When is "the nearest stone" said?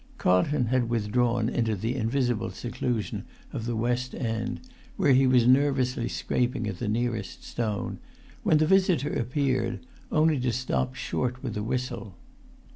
6.79-7.99